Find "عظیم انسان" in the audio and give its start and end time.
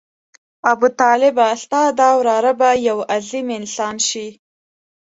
3.15-3.95